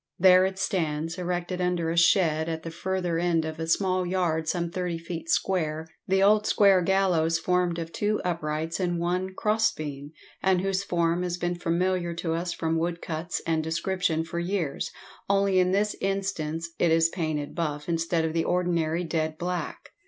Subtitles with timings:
[0.17, 4.47] There it stands, erected under a shed at the further end of a small yard
[4.47, 10.09] some thirty feet square, the old square gallows formed of two uprights and one crosebeam,
[10.41, 14.89] and whose form has been familiar to us from woodcuts and description for years,
[15.29, 19.91] only in this instance it is painted buff instead of the ordinary dead black.